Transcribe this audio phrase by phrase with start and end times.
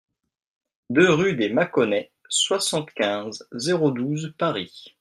[0.89, 4.85] deux rUE DES MACONNAIS, soixante-quinze, zéro douze, Paris